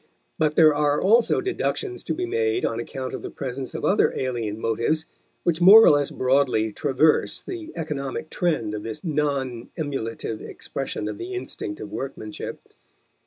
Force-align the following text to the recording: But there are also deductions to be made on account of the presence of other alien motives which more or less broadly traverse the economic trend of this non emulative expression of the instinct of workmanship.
But 0.39 0.55
there 0.55 0.73
are 0.73 0.99
also 0.99 1.41
deductions 1.41 2.01
to 2.05 2.15
be 2.15 2.25
made 2.25 2.65
on 2.65 2.79
account 2.79 3.13
of 3.13 3.21
the 3.21 3.29
presence 3.29 3.75
of 3.75 3.85
other 3.85 4.11
alien 4.15 4.59
motives 4.59 5.05
which 5.43 5.61
more 5.61 5.83
or 5.85 5.91
less 5.91 6.09
broadly 6.09 6.73
traverse 6.73 7.39
the 7.39 7.71
economic 7.75 8.31
trend 8.31 8.73
of 8.73 8.81
this 8.81 9.03
non 9.03 9.69
emulative 9.77 10.41
expression 10.41 11.07
of 11.07 11.19
the 11.19 11.35
instinct 11.35 11.79
of 11.81 11.91
workmanship. 11.91 12.69